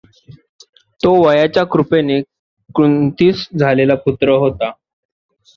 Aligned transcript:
तो 1.01 1.11
वायूच्या 1.23 1.63
कृपेने 1.73 2.19
कुंतीस 2.75 3.47
झालेला 3.59 3.95
पुत्र 4.05 4.37
होता. 4.37 4.71